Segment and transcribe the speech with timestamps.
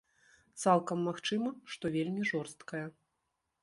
[0.63, 2.85] Цалкам магчыма, што вельмі жорсткая.